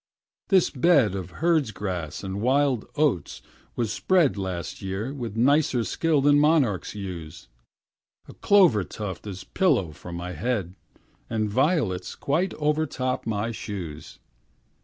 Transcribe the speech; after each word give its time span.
This 0.47 0.71
bed 0.71 1.13
of 1.13 1.29
herd's 1.29 1.69
grass 1.69 2.23
and 2.23 2.41
wild 2.41 2.85
oats 2.95 3.39
was 3.75 3.93
spread 3.93 4.35
Last 4.35 4.81
year 4.81 5.13
with 5.13 5.35
nicer 5.37 5.83
skill 5.83 6.21
than 6.21 6.39
monarchs 6.39 6.95
use. 6.95 7.49
A 8.27 8.33
clover 8.33 8.83
tuft 8.83 9.27
is 9.27 9.43
pillow 9.43 9.91
for 9.91 10.11
my 10.11 10.31
head, 10.31 10.73
And 11.29 11.51
violets 11.51 12.15
quite 12.15 12.55
overtop 12.55 13.27
my 13.27 13.51
shoes. 13.51 14.17